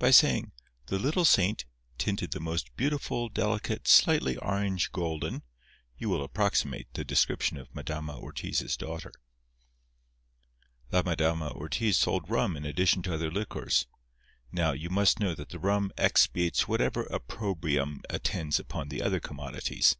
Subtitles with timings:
[0.00, 0.50] By saying
[0.86, 1.64] "The little saint,
[1.96, 5.44] tinted the most beautiful delicate slightly orange golden,"
[5.96, 9.12] you will approximate the description of Madama Ortiz's daughter.
[10.90, 13.86] La Madama Ortiz sold rum in addition to other liquors.
[14.50, 19.94] Now, you must know that the rum expiates whatever opprobrium attends upon the other commodities.